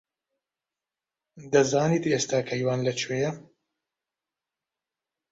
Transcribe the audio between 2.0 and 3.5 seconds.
ئێستا کەیوان لەکوێیە؟